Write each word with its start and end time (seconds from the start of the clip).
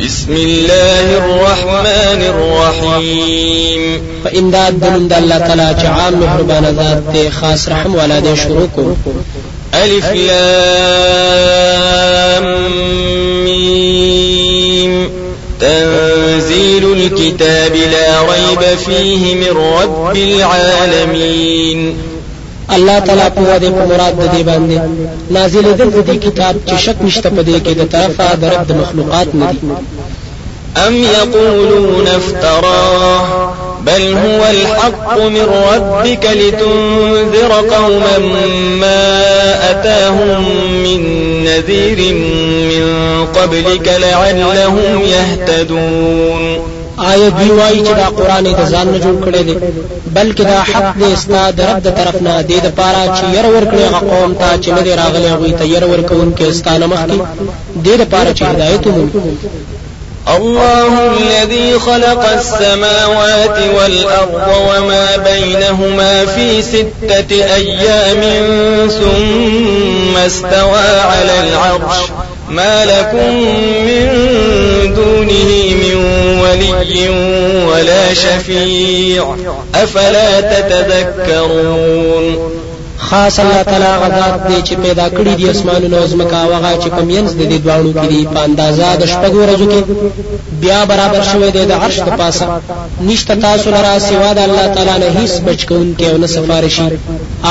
بسم 0.00 0.32
الله 0.32 1.16
الرحمن 1.16 2.22
الرحيم. 2.22 4.00
فإمداد 4.24 4.80
دنند 4.80 5.12
الله 5.12 5.38
تعالى 5.38 5.76
چې 5.82 5.86
عام 5.86 6.20
مهربان 6.20 6.64
ذات 6.64 7.02
ته 7.14 7.30
خاص 7.30 7.68
رحم 7.68 7.94
والا 7.94 8.20
دې 8.20 8.34
شروع 8.34 8.66
کو. 8.76 8.94
ألف 9.74 10.12
لام 10.12 10.36
ميم. 13.44 15.10
تنزيل 15.60 16.92
الكتاب 16.92 17.76
لا 17.92 18.22
ريب 18.22 18.78
فيه 18.78 19.34
من 19.34 19.56
رب 19.82 20.16
العالمين. 20.16 21.96
الله 22.74 22.98
تعالی 22.98 23.28
په 23.36 23.70
په 23.78 23.84
مراد 23.90 24.14
د 24.20 24.24
دې 24.34 24.42
باندې 24.48 24.78
نازل 25.30 25.66
دل 25.78 25.90
دې 26.08 26.16
کتاب 26.26 26.54
چې 26.66 26.74
شک 26.84 26.96
نشته 27.02 27.30
په 27.30 27.42
دې 27.42 27.58
کې 27.64 27.72
د 27.80 27.82
طرفه 27.94 28.34
د 28.34 28.44
رب 28.44 28.66
د 28.68 28.72
مخلوقات 28.72 29.34
نه 29.34 29.52
دي 29.52 29.60
أم 30.86 30.94
يقولون 31.02 32.08
افتراه 32.08 33.54
بل 33.86 34.14
هو 34.14 34.40
الحق 34.50 35.18
من 35.18 35.46
ربك 35.74 36.26
لتنذر 36.34 37.52
قوما 37.52 38.18
ما 38.80 39.10
أتاهم 39.70 40.44
من 40.84 41.00
نذير 41.44 42.14
من 42.70 42.84
قبلك 43.34 43.96
لعلهم 43.98 45.02
يهتدون۔ 45.02 46.75
آیا 46.98 47.28
دوی 47.28 47.50
وایي 47.50 47.80
چې 47.86 47.92
دا 48.00 48.08
قران 48.18 48.44
د 48.44 48.64
ځان 48.72 48.86
نه 48.92 48.98
جوړ 49.04 49.16
کړی 49.24 49.42
دی؟ 49.48 49.56
بلکې 50.16 50.42
دا 50.52 50.60
حق 50.70 50.86
دی 50.98 51.12
استا 51.12 51.50
د 51.50 51.60
رب 51.68 51.78
د 51.86 51.88
طرف 51.98 52.16
نه 52.26 52.42
دی 52.48 52.58
د 52.66 52.68
پاره 52.78 53.04
چې 53.16 53.24
ير 53.36 53.46
ورکړي 53.54 53.82
هغه 53.86 54.00
قوم 54.12 54.34
ته 54.40 54.48
چې 54.62 54.68
نه 54.76 54.82
دی 54.86 54.92
راغلی 55.02 55.28
هغه 55.34 55.50
ته 55.58 55.64
ير 55.74 55.84
ورکون 55.92 56.28
کې 56.36 56.42
استانه 56.42 56.86
مخکي 56.86 57.20
دی 57.84 57.94
د 57.96 58.04
پاره 58.12 58.32
چې 58.38 58.42
هدایت 58.42 58.86
ومومي 58.86 59.12
الله 60.28 60.92
الذي 61.16 61.78
خلق 61.78 62.24
السماوات 62.32 63.58
والأرض 63.74 64.48
وما 64.68 65.16
بينهما 65.16 66.26
في 66.26 66.62
ستة 66.62 67.30
أيام 67.54 68.22
ثم 68.88 70.16
استوى 70.16 71.00
على 71.00 71.34
العرش 71.40 71.96
ما 72.50 72.84
لكم 72.84 73.34
من 73.86 74.06
دونه 74.94 75.74
من 75.82 75.96
ولي 76.40 77.08
ولا 77.68 78.14
شفيع. 78.14 79.36
أفلا 79.74 80.40
تتذكرون؟ 80.40 82.36
خاص 82.98 83.40
الله 83.40 83.62
تعالی 83.62 83.84
غذات 83.84 84.48
دی 84.48 84.62
چې 84.62 84.74
پیدا 84.82 85.08
کړی 85.08 85.36
دی 85.36 85.50
اسمانونو 85.50 85.96
او 85.96 86.06
زمکا 86.06 86.42
وغه 86.44 86.78
چې 86.82 86.88
په 86.88 87.02
مینځ 87.02 87.30
د 87.30 87.42
دې 87.50 87.58
دواړو 87.64 87.92
کې 87.98 88.06
دی 88.12 88.26
په 88.34 88.40
اندازا 88.44 88.96
د 88.96 89.06
شپږو 89.06 89.38
ورځو 89.42 89.66
کې. 89.72 89.80
بیا 90.60 90.84
برابر 90.84 91.22
شوی 91.32 91.50
دی 91.50 91.64
د 91.66 91.72
عرش 91.72 92.00
د 92.00 92.08
پاسه. 92.18 92.46
نشته 93.00 93.34
تاسو 93.34 93.70
لرا 93.70 93.98
سوا 93.98 94.32
د 94.32 94.38
الله 94.38 94.66
تعالی 94.74 94.96
نه 95.02 95.20
هیڅ 95.20 95.32
بچکون 95.46 95.94
کې 95.98 96.04
او 96.04 96.16
نه 96.16 96.26
سفارشي 96.26 96.88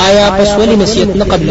آیا 0.06 0.30
پس 0.38 0.50
ولی 0.58 0.76
نصیحت 0.76 1.16
نه 1.16 1.24
قبل 1.24 1.48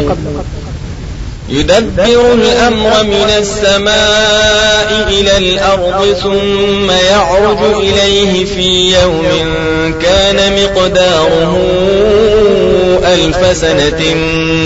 يدبر 1.49 2.33
الأمر 2.33 3.03
من 3.03 3.29
السماء 3.39 5.07
إلى 5.09 5.37
الأرض 5.37 6.15
ثم 6.23 6.91
يعرج 6.91 7.57
إليه 7.79 8.45
في 8.45 8.95
يوم 9.01 9.25
كان 10.01 10.63
مقداره 10.63 11.57
ألف 13.13 13.57
سنة 13.57 14.15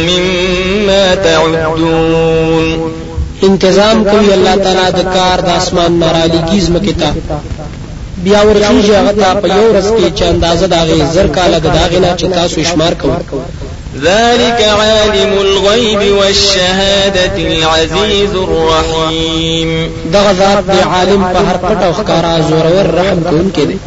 مما 0.07 1.15
تعدون. 1.15 2.93
انتظام 3.43 4.03
کوي 4.03 4.33
الله 4.33 4.55
تعالی 4.55 4.91
د 4.91 5.13
کار 5.13 5.41
د 5.41 5.49
اسمان 5.49 5.99
نارالی 5.99 6.39
گیز 6.51 6.69
مکتا 6.69 7.11
بیا 8.23 8.41
ورخیږي 8.43 8.93
هغه 8.99 9.11
ته 9.11 9.33
په 9.41 9.47
یو 9.47 9.73
ورځ 9.73 9.87
کې 9.97 10.19
چې 10.19 10.23
اندازه 10.23 10.67
دا 10.67 10.81
غي 10.83 11.01
زر 11.13 11.27
کاله 11.27 11.59
د 11.59 11.67
داغې 11.77 11.99
نه 12.05 12.15
چې 12.19 12.25
تاسو 12.33 12.63
شمار 12.63 12.93
کوئ 12.93 13.11
ذلك 14.03 14.63
عالم 14.63 15.33
الغيب 15.41 16.17
والشهادة 16.17 17.37
العزيز 17.37 18.35
الرحيم. 18.35 19.91
دغه 20.13 20.31
ذات 20.31 20.63
دی 20.71 20.81
عالم 20.81 21.23
په 21.33 21.39
هر 21.39 21.57
پټ 21.57 21.83
او 21.83 21.93
ښکارا 21.93 22.41
زورور 22.49 22.85
رحم 22.85 23.23
کوونکی 23.23 23.65
دی. 23.65 23.77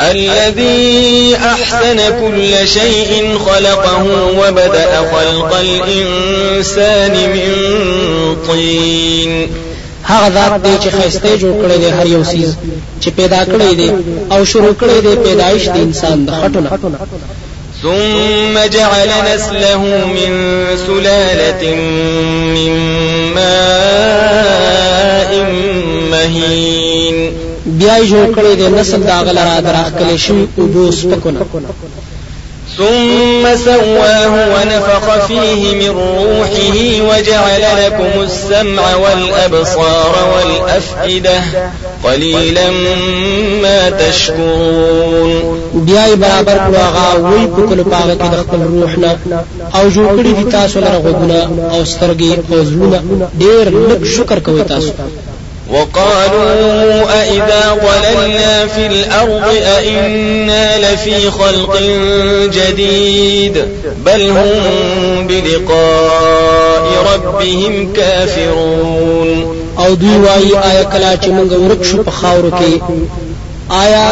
الذي 0.00 1.36
أحسن 1.36 1.98
كل 2.20 2.68
شيء 2.68 3.38
خلقه 3.38 4.02
وبدأ 4.38 5.10
خلق 5.12 5.56
الإنسان 5.56 7.12
من 7.12 8.36
طين. 8.48 9.48
هغه 10.04 10.28
ذات 10.28 10.62
دی 10.62 10.78
چې 10.82 10.88
خسته 10.88 11.38
جوړ 11.38 11.54
کړی 11.62 11.78
دی 11.78 11.90
هر 11.90 12.06
یو 12.06 12.24
سیز 12.24 12.50
چې 13.00 13.08
پیدا 13.16 13.44
کړی 13.44 13.74
دی 13.74 13.90
او 14.32 14.44
شروع 14.44 14.74
کړی 14.80 14.98
دی 15.04 15.16
پیدایش 15.24 15.68
د 15.68 15.76
انسان 15.76 16.24
د 16.26 16.30
خټو 16.30 16.60
ثم 17.82 18.54
جعل 18.72 19.10
نسله 19.34 19.82
من 20.06 20.30
سلالة 20.86 21.62
من 22.54 22.72
ماء 23.34 25.32
مهين. 26.10 27.16
بیا 27.66 27.96
جوړ 27.98 28.26
کړی 28.36 28.52
د 28.58 28.62
نسل 28.78 29.00
دا 29.06 29.20
غلرا 29.20 29.60
دراخ 29.60 29.88
کلی 29.98 30.18
شوی 30.18 30.46
أو 30.58 30.66
بوس 30.66 30.98
پکونه 31.04 31.40
ثم 32.78 33.44
سواه 33.64 34.32
ونفخ 34.54 35.26
فيه 35.26 35.74
من 35.74 35.88
روحه 35.88 36.76
وجعل 37.08 37.64
لكم 37.84 38.12
السمع 38.22 38.94
والأبصار 38.94 40.14
والأفئدة. 40.34 41.42
قليلا 42.04 42.70
ما 43.62 43.90
تشكرون. 43.90 45.56
بیا 45.74 46.14
برابر 46.14 46.56
کړو 46.66 46.78
هغه 46.96 47.06
وی 47.28 47.46
په 47.46 47.62
کول 47.68 47.82
پاغه 47.82 48.14
کې 48.20 48.28
د 48.32 48.36
خپل 48.42 48.60
روح 48.72 48.98
نه 48.98 49.18
أو 49.74 49.84
جوړ 49.90 50.08
کړی 50.18 50.32
دي 50.38 50.44
تاسو 50.50 50.80
لره 50.80 50.98
غوونه 51.04 51.48
أو 51.74 51.84
سترګې 51.84 52.32
أو 52.52 52.64
زړونه 52.64 52.98
ډېر 53.40 53.64
لږ 53.88 54.00
شکر 54.16 54.38
کوي 54.38 54.62
تاسو. 54.62 54.92
وقالوا 55.70 57.20
أئذا 57.20 57.64
ضللنا 57.84 58.66
في 58.66 58.86
الأرض 58.86 59.46
أئنا 59.78 60.78
لفي 60.78 61.30
خلق 61.30 61.72
جديد 62.56 63.64
بل 64.04 64.30
هم 64.30 65.26
بلقاء 65.26 66.86
ربهم 67.14 67.92
كافرون. 67.92 69.65
او 69.82 69.94
دوی 69.94 70.16
وایي 70.24 70.52
آیا 70.68 70.84
کلا 70.92 71.12
چې 71.22 71.28
موږ 71.36 71.50
ورک 71.62 71.82
شو 71.88 72.02
په 72.02 72.12
خاورو 72.18 72.50
کې 72.58 72.72
آیا 73.82 74.04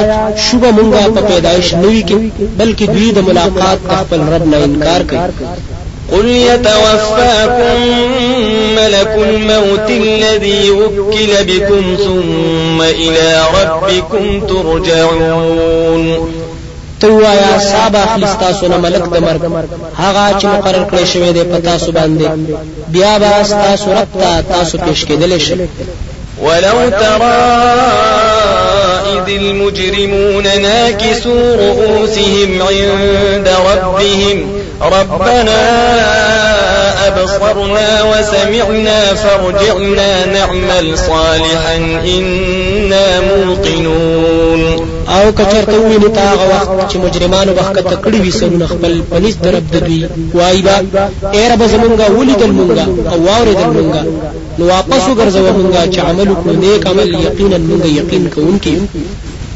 شوبه 0.44 0.70
مونږه 0.78 1.02
په 1.16 1.20
پیدایش 1.30 1.74
نوي 1.74 2.02
کې 2.08 2.16
بلکې 2.58 2.84
دوی 2.94 3.08
د 3.12 3.18
ملاقات 3.28 3.78
خپل 4.00 4.20
رب 4.32 4.44
نه 4.52 4.56
انکار 4.64 5.02
کوي. 5.10 5.20
قل 6.12 6.26
يتوفاكم 6.28 7.80
ملك 8.76 9.12
الموت 9.28 9.90
الذي 9.90 10.70
وكل 10.70 11.32
بكم 11.48 11.96
ثم 12.04 12.82
إلى 12.82 13.40
ربكم 13.58 14.40
ترجعون 14.48 16.04
توایا 17.04 17.58
صاحب 17.70 17.96
اخلی 17.96 18.26
تاسو 18.40 18.68
نه 18.68 18.76
ملک 18.76 19.04
د 19.14 19.16
مرګ. 19.26 19.42
هغه 19.98 20.38
چې 20.40 20.44
مقرر 20.44 20.84
کړی 20.90 21.04
شوی 21.12 21.32
دی 21.32 21.44
په 21.44 21.58
تاسو 21.58 21.92
باندې. 21.92 22.28
بیا 22.88 23.18
به 23.18 23.30
تاسو 23.48 23.92
رب 23.92 24.20
ته 24.20 24.42
تاسو 24.54 24.78
پیش 24.78 25.04
کېدل 25.04 25.38
شي 25.38 25.54
ولو 26.42 26.90
ترى 26.90 27.40
إذ 29.14 29.28
المجرمون 29.28 30.46
ناكسوا 30.62 31.56
رؤوسهم 31.56 32.62
عند 32.62 33.48
ربهم. 33.48 34.38
ربنا 34.80 35.60
أبصرنا 37.08 38.02
وسمعنا 38.02 39.14
فارجعنا 39.14 40.26
نعمل 40.26 40.98
صالحا 40.98 41.76
إنا 42.04 43.20
موقنون. 43.20 44.94
آو 45.08 45.32
کچرته 45.32 45.74
ویني 45.74 46.08
تا 46.14 46.20
هغه 46.32 46.46
وخت 46.54 46.92
چې 46.92 46.96
مجرمانو 46.96 47.52
بخکته 47.54 47.96
کړی 48.04 48.20
وي 48.20 48.30
سرونه 48.30 48.66
خپل 48.66 49.02
پنځ 49.12 49.34
درب 49.44 49.64
دوی 49.72 50.06
وای 50.34 50.62
با 50.62 50.76
اے 51.34 51.42
رب 51.52 51.62
زمونږه 51.72 52.10
ولیدل 52.18 52.52
مونږه 52.58 52.84
أو 53.12 53.18
واوریدل 53.26 53.70
مونږه 53.76 54.02
نو 54.58 54.64
واپس 54.66 55.02
وګرځو 55.08 55.40
مونږه 55.58 55.82
چې 55.94 55.98
عمل 56.08 56.28
وکړو 56.28 56.54
نیک 56.62 56.86
عمل 56.86 57.14
یقینا 57.14 57.58
مونږه 57.68 57.86
یقین 58.00 58.30
کوونکی 58.34 58.74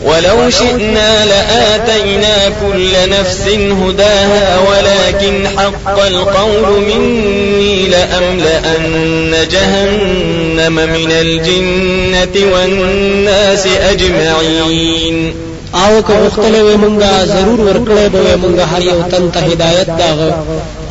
ولو 0.04 0.50
شئنا 0.50 1.24
لآتينا 1.24 2.48
كل 2.48 3.10
نفس 3.10 3.48
هداها 3.82 4.58
ولكن 4.58 5.48
حق 5.58 5.98
القول 6.06 6.80
مني 6.80 7.86
لأملأن 7.88 9.34
جهنم 9.50 10.74
من 10.74 11.12
الجنة 11.12 12.52
والناس 12.52 13.66
أجمعين. 13.66 15.34
أو 15.74 16.02
که 16.02 16.12
غختلې 16.12 16.60
وې 16.64 16.76
مونږه 16.76 17.24
ضرور 17.24 17.58
ورکړې 17.68 18.08
به 18.12 18.18
وې 18.24 18.36
مونږه 18.42 18.64
هر 18.72 18.82
یو 18.82 19.02
تن 19.10 19.30
ته 19.30 19.40
هدایت 19.40 19.86
داغه. 19.86 20.44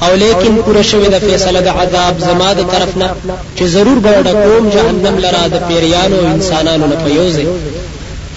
أو 0.04 0.16
لیکن 0.16 0.58
پوره 0.66 0.82
شوی 0.82 1.08
د 1.08 1.20
فیصله 1.20 1.62
د 1.62 1.68
عذاب 1.68 2.20
زما 2.20 2.54
د 2.54 2.62
طرف 2.72 2.98
نه 2.98 3.10
چې 3.58 3.64
ضرور 3.64 4.00
به 4.00 4.12
ډکوم 4.22 4.70
جهنم 4.70 5.18
لرا 5.18 5.48
د 5.48 5.68
پیریانو 5.68 6.20
انسانانو 6.34 6.88
نه 6.88 6.96
پیوځي 7.06 7.46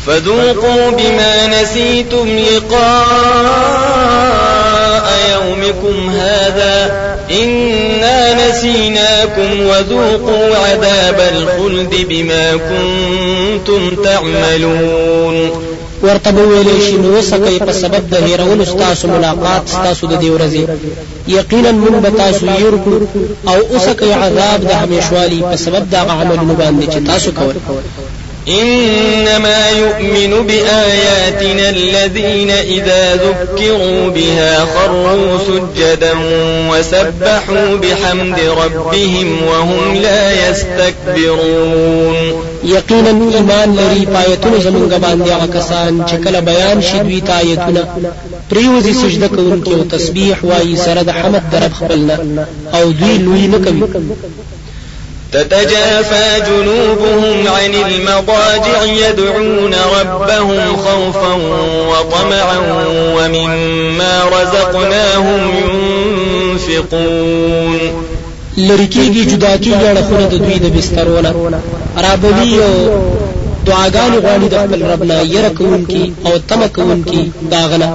فذوقوا 0.06 0.90
بما 0.90 1.62
نسيتم 1.62 2.28
لقاء 2.38 2.80
يومكم 5.32 6.10
هذا 6.10 6.76
إنا 7.42 8.48
نسيناكم 8.48 9.60
وذوقوا 9.66 10.56
عذاب 10.56 11.20
الخلد 11.32 12.06
بما 12.08 12.52
كنتم 12.52 14.02
تعملون. 14.04 15.50
ورته 16.02 16.30
ویلې 16.50 16.76
شي 16.84 16.96
نو 17.02 17.08
وسکه 17.18 17.64
په 17.66 17.72
سبب 17.82 18.02
د 18.12 18.14
هیرولو 18.26 18.64
ستاسو 18.72 19.08
ملاقات 19.08 19.68
ستاسو 19.76 20.06
د 20.12 20.14
دی 20.22 20.30
ورځې 20.36 20.62
یقینا 21.38 21.72
موږ 21.82 21.94
به 22.04 22.10
تاسو 22.22 22.46
أو 23.50 23.58
وسکه 23.74 24.14
عذاب 24.22 24.60
د 24.70 24.72
همیشوالي 24.82 25.40
په 25.50 25.56
سبب 25.64 25.82
د 25.92 25.94
عملونو 25.94 26.54
باندې 26.60 26.86
چې 26.92 26.98
تاسو 27.10 27.28
کول 27.38 27.56
إنما 28.50 29.70
يؤمن 29.70 30.46
بآياتنا 30.46 31.70
الذين 31.70 32.50
إذا 32.50 33.14
ذكروا 33.14 34.10
بها 34.10 34.66
خروا 34.74 35.38
سجدا 35.38 36.14
وسبحوا 36.70 37.76
بحمد 37.76 38.38
ربهم 38.64 39.42
وهم 39.48 39.94
لا 40.02 40.48
يستكبرون. 40.48 42.16
یقینا 42.64 43.10
ایمان 43.34 43.76
لري 43.76 44.06
پایتونو 44.06 44.58
زمونږ 44.60 44.92
باندې 45.04 45.30
هغه 45.30 45.46
کسان 45.46 46.04
چې 46.06 46.14
کله 46.24 46.40
بیان 46.40 46.82
شي 46.82 46.98
دوی 46.98 47.20
ته 47.20 47.32
آیتونه. 47.32 47.84
پریوزي 48.50 48.94
سجده 48.94 49.28
کوونکي 49.28 49.74
او 49.74 49.82
تسبیح 49.82 50.36
وایي 50.42 50.76
سره 50.76 51.02
د 51.02 51.10
حمد 51.10 51.42
درب 51.52 51.72
خپلنا 51.72 52.18
او 52.74 52.90
دوی 52.90 53.18
لوی 53.18 53.46
نه 53.46 53.58
کوي 53.58 53.82
تتجافى 55.32 56.40
جنوبهم 56.46 57.48
عن 57.48 57.74
المضاجع 57.74 58.82
يدعون 58.82 59.74
ربهم 60.00 60.76
خوفا 60.76 61.32
وطمعا 61.90 62.58
ومما 63.16 64.14
رزقناهم 64.24 65.40
ينفقون. 66.58 67.78
لرکیږي 68.56 69.22
جدا 69.30 69.56
کیږي 69.56 69.86
اړخونه 69.92 70.24
د 70.32 70.34
دوی 70.44 70.58
د 70.58 70.66
بسترونه 70.76 71.30
رابلی 71.96 72.52
او 72.64 72.72
دعاګانې 73.66 74.18
غواړي 74.24 74.46
د 74.50 74.54
خپل 74.62 74.82
رب 74.90 75.02
نه 75.10 75.16
یره 75.34 75.48
کوونکی 75.58 76.12
او 76.26 76.32
تمه 76.48 76.68
کوونکی 76.76 77.32
داغنه 77.50 77.88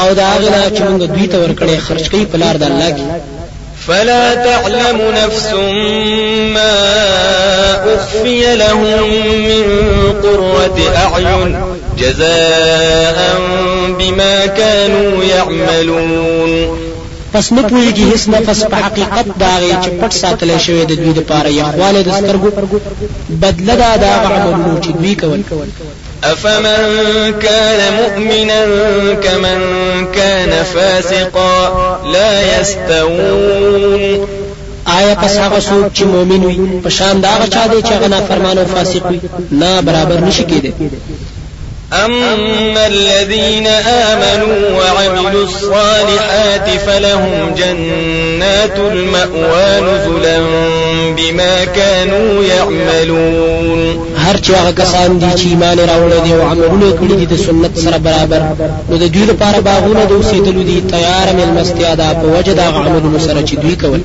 او 0.00 0.08
داغنه 0.14 0.60
چې 0.76 0.82
موږ 0.88 1.00
دوی 1.14 1.26
ته 1.32 1.36
ورکړې 1.44 1.76
خرج 1.86 2.04
کوي 2.10 2.24
په 2.32 2.36
لار 2.42 2.56
د 2.56 2.62
الله 2.70 2.90
کې 2.96 3.33
فلا 3.86 4.34
تعلم 4.34 5.00
نفس 5.16 5.52
ما 6.54 6.74
أخفي 7.94 8.56
لهم 8.56 9.02
من 9.48 9.64
قرة 10.22 10.78
أعين 10.96 11.56
جزاء 11.98 13.40
بما 13.98 14.46
كانوا 14.46 15.24
يعملون. 15.24 16.84
پس 17.34 17.52
نه 17.52 17.62
پوهیږي 17.68 18.04
هیڅ 18.12 18.28
نفس 18.28 18.64
په 18.64 18.76
حقیقت 18.76 19.26
دا 19.40 19.58
غي 19.58 19.72
چې 19.82 19.88
پټ 20.00 20.12
ساتل 20.12 20.58
شوی 20.58 20.84
د 20.84 20.92
دوی 20.92 21.12
لپاره 21.20 21.48
یخواله 21.48 22.02
د 22.02 22.10
سترګو. 22.18 22.48
بدله 23.42 23.74
دا 23.74 23.96
د 23.96 24.04
عملونو 24.04 24.80
چې 24.84 24.90
دوی 24.98 25.14
کول. 25.14 25.40
أفمن 26.32 27.34
كان 27.42 27.80
مؤمنا 27.94 28.64
كمن 29.14 29.60
كان 30.14 30.64
فاسقا 30.64 31.56
لا 32.12 32.60
يستوون 32.60 34.26
آیا 34.86 35.14
پس 35.14 35.36
هغه 35.38 35.60
څوک 35.60 35.92
چې 35.96 36.02
مؤمن 36.02 36.44
وي 36.44 36.80
په 36.84 36.88
شان 36.88 37.20
دا 37.20 37.28
هغه 37.28 37.46
چا 37.54 37.66
دی 37.66 37.82
چې 37.82 37.92
هغه 37.92 38.08
نافرمان 38.08 38.58
او 38.58 38.64
فاسق 38.64 39.06
وي؟ 39.10 39.20
نه 39.52 39.80
برابر 39.80 40.20
نشي 40.20 40.44
کېدی 40.44 40.72
أما 41.94 42.86
الذين 42.86 43.66
آمنوا 43.66 44.78
وعملوا 44.78 45.44
الصالحات 45.44 46.68
فلهم 46.86 47.54
جنات 47.58 48.78
المأوى 48.78 49.80
نزلا 49.80 50.38
بما 51.16 51.64
كانوا 51.64 52.44
يعملون. 52.44 54.06
هر 54.18 54.36
چې 54.36 54.50
هغه 54.50 54.70
کسان 54.70 55.18
دي 55.18 55.26
چې 55.36 55.46
ایمان 55.46 55.78
راوړل 55.78 56.24
دي 56.24 56.32
أو 56.34 56.42
عملونه 56.42 56.92
کړی 56.92 57.14
دي 57.14 57.26
د 57.26 57.36
سنت 57.36 57.78
سره 57.78 57.96
برابر. 57.96 58.42
نو 58.90 58.96
د 58.96 59.12
دوی 59.12 59.24
لپاره 59.26 59.60
باغونه 59.60 60.04
د 60.04 60.12
اوسېدلو 60.12 60.62
دي 60.66 60.82
تیار 60.90 61.32
مل 61.34 61.60
مستیا 61.60 61.94
ده 61.94 62.12
په 62.12 62.26
وجه 62.38 62.52
د 62.52 62.60
عملونو 62.60 63.18
سره 63.18 63.42
چې 63.46 63.54
دوی 63.54 63.76
کول. 63.76 64.00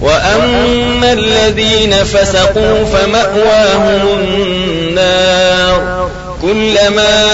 وأما 0.00 1.12
الذين 1.12 1.92
فسقوا 1.92 2.84
فمأواهم 2.84 4.02
النار. 4.18 6.07
كلما 6.42 7.24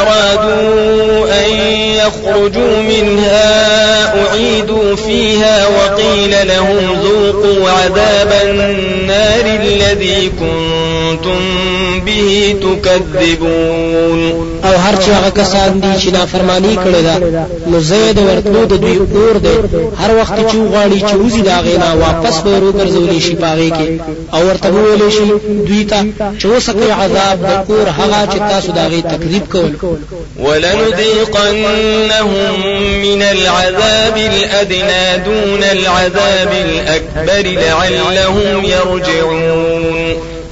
أرادوا 0.00 1.26
أن 1.40 1.50
يخرجوا 1.96 2.82
منها 2.82 3.52
أعيدوا 4.26 4.96
فيها 4.96 5.66
وقيل 5.66 6.48
لهم 6.48 7.00
ذوقوا 7.02 7.70
عذاب 7.70 8.32
النار. 8.44 9.01
الذي 9.40 10.30
كنتم 10.40 11.40
به 12.06 12.56
تكذبون. 12.62 14.20
او 14.64 14.76
هر 14.78 14.94
چې 14.96 15.08
هغه 15.08 15.30
کسان 15.30 15.80
دي 15.80 15.92
چې 16.02 16.12
نافرمانی 16.12 16.76
کړي 16.76 17.02
دا 17.02 17.16
نو 17.66 17.80
زید 17.80 18.18
ورتلو 18.18 18.64
د 18.64 18.72
دوی 18.80 18.96
اور 18.98 19.36
دی. 19.36 19.56
هر 19.98 20.10
وخت 20.20 20.32
چې 20.50 20.56
غواړي 20.72 21.00
چې 21.10 21.14
وزي 21.14 21.42
دا 21.42 21.60
غینا 21.60 21.94
واپس 21.94 22.40
به 22.40 22.50
ورو 22.50 22.72
ګرځولې 22.72 23.20
شي 23.22 23.34
پاغه 23.34 23.68
کې. 23.70 24.00
او 24.34 24.40
ورته 24.48 24.68
ویلې 24.70 25.10
شي 25.16 25.32
دوی 25.68 25.84
ته 25.84 26.04
چې 26.38 26.44
وسکه 26.44 26.94
عذاب 26.94 27.38
د 27.42 27.50
اور 27.70 27.88
هغه 27.98 28.26
چې 28.32 28.38
تاسو 28.38 28.72
دا 28.72 28.86
غي 28.86 29.02
تکذیب 29.02 29.44
کول. 29.52 29.72
ولنذيقنهم 30.40 31.72
من 33.02 33.22
العذاب 33.22 34.16
الأدنى 34.16 35.04
دون 35.24 35.62
العذاب 35.72 36.52
الأكبر 36.66 37.44
لعلهم 37.60 38.64
يرجعون 38.64 39.21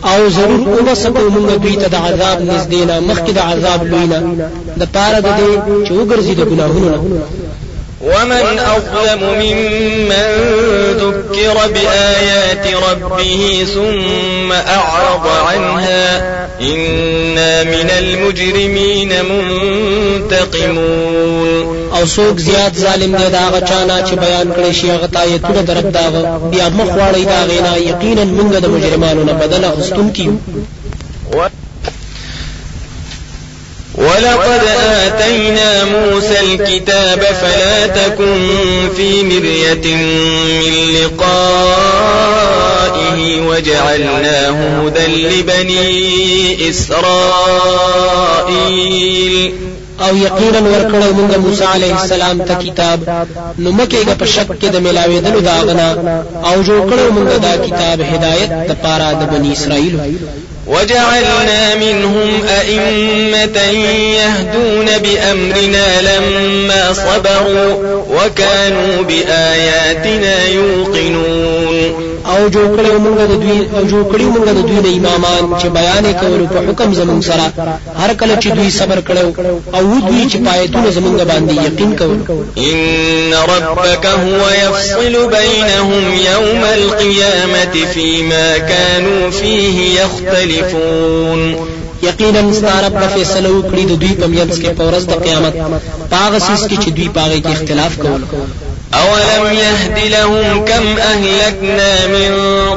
أو 0.04 0.28
ضرور 0.28 0.78
أو 0.78 0.92
وسکو 0.92 1.30
موږ 1.30 1.58
دوی 1.62 1.76
ته 1.76 1.88
د 1.88 1.94
عذاب 1.94 2.38
نږدې 2.50 2.82
نه 2.86 3.00
مخکې 3.00 3.32
د 3.32 3.38
عذاب 3.38 3.86
لوی 3.86 4.06
نه 4.06 4.20
د 4.76 4.82
پاره 4.94 5.20
د 5.20 5.28
دې 5.38 5.50
چې 5.86 5.92
وګرځي 5.92 6.34
د 6.36 6.42
ګناهونو 6.50 6.98
ومن 8.00 8.58
أظلم 8.58 9.22
ممن 9.40 10.28
ذكر 11.00 11.56
بآيات 11.74 12.66
ربه 12.90 13.66
ثم 13.74 14.52
أعرض 14.52 15.26
عنها. 15.48 16.06
إنا 16.60 17.62
من 17.64 17.90
المجرمين 17.98 19.12
منتقمون. 20.30 21.79
أو 22.00 22.06
څوک 22.06 22.40
زیات 22.40 22.76
ظالم 22.76 23.16
دی 23.16 23.28
دا 23.32 23.44
غچانا 23.54 23.96
چې 24.06 24.14
بیان 24.24 24.52
کړي 24.56 24.72
شي 24.72 24.90
هغه 24.90 25.08
آیتونه 25.22 25.62
درب 25.62 25.92
داغه 25.92 26.20
بیا 26.52 26.68
مخ 26.68 26.88
واړی 26.98 27.24
دا 27.32 27.40
غینا 27.50 27.72
یقینا 27.76 28.24
موږ 28.24 28.50
د 28.60 28.66
مجرمانو 28.74 29.24
نه 29.24 29.32
بدل 29.32 29.64
غستون 29.64 30.08
کیو 30.10 30.32
ولقد 33.94 34.60
آتينا 35.06 35.84
موسى 35.84 36.40
الكتاب 36.40 37.20
فلا 37.40 37.86
تكن 37.86 38.36
في 38.96 39.22
مرية 39.22 39.96
من 39.96 40.94
لقائه 41.04 42.40
وجعلناه 43.40 44.58
هدى 44.86 45.06
لبني 45.06 46.70
إسرائيل 46.70 48.00
أو 50.04 50.16
یقینا 50.16 50.60
ورکړو 50.60 51.08
موږ 51.18 51.36
موسی 51.44 51.64
علیه 51.74 51.94
السلام 52.00 52.38
ته 52.48 52.54
کتاب. 52.54 52.98
نو 53.58 53.72
مکه 53.72 54.14
په 54.20 54.26
شک 54.34 54.48
کې 54.60 54.68
د 54.74 54.76
ملاویدلو 54.86 55.40
داغنا 55.40 55.88
أو 56.44 56.62
جوړ 56.62 56.80
کړو 56.90 57.12
موږ 57.16 57.28
دا 57.46 57.54
کتاب 57.66 58.00
هدایت 58.12 58.50
د 58.68 58.72
پاره 58.82 59.12
د 59.20 59.22
بنی 59.32 59.52
اسرائیل 59.52 60.00
وجعلنا 60.66 61.74
منهم 61.74 62.42
أئمة 62.60 63.58
يهدون 64.20 64.86
بأمرنا 65.04 65.86
لما 66.00 66.92
صبروا 66.92 67.74
وكانوا 68.10 69.02
بآياتنا 69.02 70.46
يوقنون. 70.46 72.09
او 72.32 72.40
جوړ 72.54 72.66
کړو 72.76 72.92
موږ 73.04 73.16
د 73.32 73.34
دوی 73.42 73.58
او 73.76 73.82
جوړ 73.90 74.02
کړو 74.12 74.26
موږ 74.34 74.44
د 74.58 74.60
دوی 74.68 74.80
د 74.86 74.88
امامان 74.98 75.44
چې 75.60 75.66
بیان 75.78 76.04
کول 76.20 76.42
په 76.52 76.58
حکم 76.66 76.88
زمون 77.00 77.20
سره. 77.28 77.46
هر 78.00 78.10
کله 78.20 78.34
چې 78.42 78.48
دوی 78.56 78.70
صبر 78.78 78.98
کړو 79.08 79.26
او 79.76 79.84
دوی 80.08 80.24
چې 80.30 80.38
پایتونه 80.46 80.88
زمونږ 80.96 81.16
باندې 81.30 81.54
یقین 81.68 81.92
کول 82.00 82.18
ان 82.68 83.34
ربك 83.52 84.04
هو 84.06 84.40
يفصل 84.64 85.14
بينهم 85.38 86.04
يوم 86.30 86.62
القيامه 86.78 87.74
فيما 87.94 88.58
كانوا 88.58 89.30
فيه 89.30 89.76
يختلفون. 90.00 91.40
یقینا 92.02 92.52
ستارب 92.58 92.92
په 93.00 93.06
فیصله 93.14 93.50
وکړي 93.52 93.84
د 93.86 93.92
دوی 94.02 94.14
په 94.20 94.26
میانس 94.32 94.56
کې 94.62 94.70
په 94.78 94.82
ورځ 94.88 95.04
د 95.08 95.14
قیامت. 95.24 95.54
پاغه 96.10 96.38
سیس 96.38 96.62
کې 96.68 96.76
چې 96.82 96.90
دوی 96.96 97.08
پاغه 97.08 97.38
کې 97.40 97.50
اختلاف 97.56 97.92
کول 98.02 98.22
أولم 98.94 99.54
يهد 99.54 100.10
لهم 100.10 100.64
كم 100.64 100.98
أهلكنا 100.98 102.06
من 102.06 102.34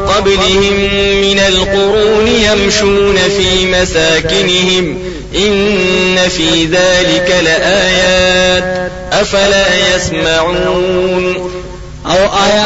قبلهم 0.08 0.74
من 1.22 1.40
القرون 1.40 2.28
يمشون 2.28 3.16
في 3.16 3.66
مساكنهم 3.66 4.98
إن 5.36 6.18
في 6.30 6.66
ذلك 6.66 7.36
لآيات 7.44 8.92
أفلا 9.14 9.96
يسمعون 9.96 11.54
او 12.06 12.20
آیا 12.46 12.66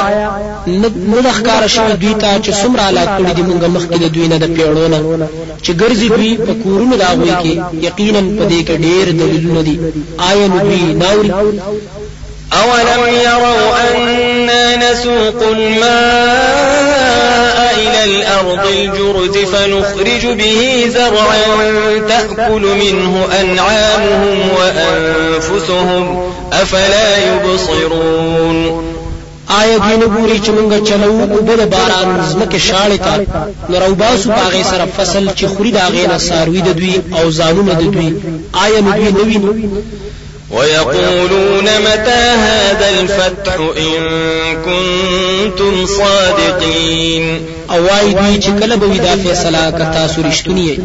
نه 0.67 1.19
د 1.25 1.27
ښکار 1.37 1.63
شوی 1.75 1.93
دوی 2.01 2.13
ته 2.21 2.29
چې 2.45 2.51
څومره 2.61 2.81
علاق 2.89 3.09
کړي 3.17 3.33
دي 3.37 3.43
موږ 3.49 3.63
مخکې 3.75 3.97
د 4.03 4.05
دوی 4.15 4.27
نه 4.33 4.37
د 4.43 4.45
پیړونه 4.55 4.99
چې 5.63 5.71
ګرځي 5.81 6.07
دوی 6.17 6.31
په 6.45 6.53
کورونو 6.63 6.93
د 6.97 7.03
هغوی 7.11 7.33
کې 7.43 7.53
یقینا 7.87 8.21
په 8.37 8.43
دې 8.51 8.61
کې 8.67 8.75
ډېر 8.85 9.05
دلیلونه 9.21 9.61
دي 9.67 9.75
آیا 10.29 10.47
نو 10.51 10.57
دوی 10.67 10.83
ناوري 11.01 11.31
أولم 12.53 13.13
يروا 13.13 13.95
أنا 13.95 14.91
نسوق 14.91 15.43
الماء 15.51 16.77
إلى 17.77 18.03
الأرض 18.03 18.67
الجرز 18.67 19.37
فنخرج 19.37 20.25
به 20.25 20.85
زرعا 20.89 21.43
تأكل 22.07 22.61
منه 22.61 23.27
أنعامهم 23.41 24.37
وأنفسهم 24.57 26.03
أفلا 26.53 27.17
يبصرون. 27.17 28.87
آیا 29.49 29.77
دوی 29.77 29.97
نه 29.97 30.05
ګوري 30.05 30.39
چې 30.45 30.49
مونږ 30.49 30.87
چلو 30.89 31.21
أو 31.21 31.41
بل 31.41 31.65
باران 31.65 32.21
زمکه 32.31 32.59
شاړې 32.59 32.97
تا 32.99 33.15
نو 33.69 33.79
روباسو 33.79 34.29
باغې 34.29 34.63
سره 34.71 34.85
فصل 34.97 35.29
چې 35.29 35.45
خوري 35.45 35.71
دا 35.71 35.89
غې 35.89 36.17
ساروي 36.17 36.61
د 36.61 36.75
دوی 36.75 37.01
أو 37.19 37.29
زانونه 37.31 37.73
د 37.73 37.81
دوی. 37.91 38.13
آیا 38.53 38.79
نو 38.81 38.91
دوی 38.91 39.37
نوی 39.37 39.37
ويقولون 40.51 41.63
متى 41.63 42.23
هذا 42.47 42.89
الفتح 42.99 43.55
إن 43.77 44.01
كنتم 44.65 45.85
صادقين؟ 45.85 47.41
أو 47.71 47.83
وای 47.83 48.13
دوی 48.13 48.41
چې 48.41 48.63
کله 48.63 48.75
به 48.75 48.97
دا 48.97 49.15
فیصله 49.15 49.71
کتا 49.71 50.07
سرشتونی 50.07 50.79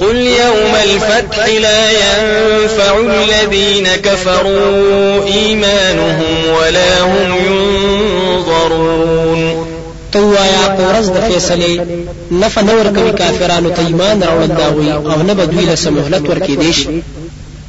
قل 0.00 0.16
يوم 0.16 0.74
الفتح 0.84 1.46
لا 1.46 1.90
ينفع 1.90 2.98
الذين 3.00 3.88
كفروا 3.88 5.24
إيمانهم 5.24 6.34
ولا 6.60 7.00
هم 7.00 7.34
ينظرون. 7.46 8.86
توایا 10.12 10.76
پورز 10.78 11.08
د 11.10 11.18
فیصله 11.28 11.86
نف 12.30 12.58
نور 12.58 12.86
کوي 12.96 13.12
کافرانو 13.12 13.70
ته 13.70 13.86
ایمان 13.86 14.22
راوړل 14.22 14.60
أو 15.10 15.22
نه 15.22 15.32
بدوی 15.32 15.64
له 15.64 15.74
سمهلت 15.74 16.28
ورکې 16.28 16.50
دیش 16.50 16.86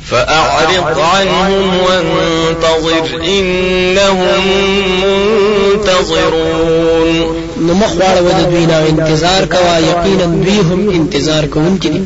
فأعرض 0.09 0.99
عنهم 0.99 1.79
وانتظر 1.85 3.05
إنهم 3.23 4.41
منتظرون. 5.83 7.07
نو 7.67 7.73
مخواړه 7.73 8.21
ود 8.21 8.49
دوی 8.51 8.65
نه 8.65 8.77
انتظار 8.89 9.45
کوا 9.45 9.77
یقینا 9.77 10.25
دوی 10.25 10.59
هم 10.59 10.89
انتظار 10.89 11.45
کوونکي 11.45 11.89
دي 11.89 12.01